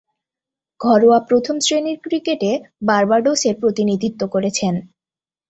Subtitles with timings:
[0.79, 2.51] ঘরোয়া প্রথম-শ্রেণীর ক্রিকেটে
[2.81, 4.73] বার্বাডোসের প্রতিনিধিত্ব করেছেন।